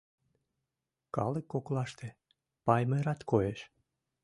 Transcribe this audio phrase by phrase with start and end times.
[1.15, 2.07] Калык коклаште
[2.65, 3.59] Паймырат коеш.